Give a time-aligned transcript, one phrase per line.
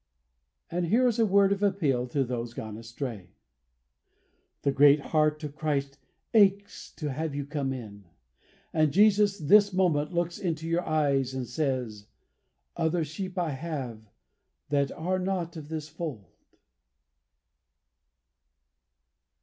[0.71, 3.35] And here is a word of appeal to those gone astray:
[4.63, 5.99] "The great heart of Christ
[6.33, 8.05] aches to have you come in;
[8.73, 12.07] and Jesus this moment looks into your eyes and says:
[12.75, 14.09] 'Other sheep I have
[14.69, 16.31] that are not of this fold.'"